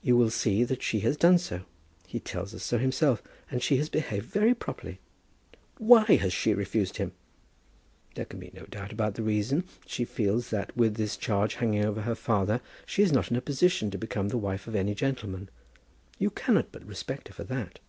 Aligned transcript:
"You 0.00 0.16
will 0.16 0.30
see 0.30 0.62
that 0.62 0.80
she 0.80 1.00
has 1.00 1.16
done 1.16 1.36
so. 1.36 1.62
He 2.06 2.20
tells 2.20 2.54
us 2.54 2.62
so 2.62 2.78
himself. 2.78 3.20
And 3.50 3.60
she 3.60 3.78
has 3.78 3.88
behaved 3.88 4.26
very 4.26 4.54
properly." 4.54 5.00
"Why 5.78 6.04
has 6.04 6.32
she 6.32 6.54
refused 6.54 6.98
him?" 6.98 7.10
"There 8.14 8.26
can 8.26 8.38
be 8.38 8.52
no 8.54 8.62
doubt 8.66 8.92
about 8.92 9.14
the 9.16 9.24
reason. 9.24 9.64
She 9.86 10.04
feels 10.04 10.50
that, 10.50 10.76
with 10.76 10.94
this 10.94 11.16
charge 11.16 11.54
hanging 11.54 11.84
over 11.84 12.02
her 12.02 12.14
father, 12.14 12.60
she 12.86 13.02
is 13.02 13.10
not 13.10 13.32
in 13.32 13.36
a 13.36 13.40
position 13.40 13.90
to 13.90 13.98
become 13.98 14.28
the 14.28 14.38
wife 14.38 14.68
of 14.68 14.76
any 14.76 14.94
gentleman. 14.94 15.48
You 16.16 16.30
cannot 16.30 16.70
but 16.70 16.86
respect 16.86 17.26
her 17.26 17.34
for 17.34 17.42
that." 17.42 17.80